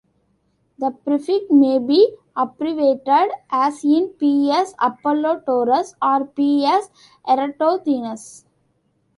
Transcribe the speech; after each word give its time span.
The 0.79 0.89
prefix 0.89 1.45
may 1.51 1.77
be 1.77 2.15
abbreviated, 2.35 3.29
as 3.51 3.85
in 3.85 4.11
"ps-Apollodorus" 4.17 5.93
or 6.01 6.25
"ps-Eratosthenes". 6.25 8.45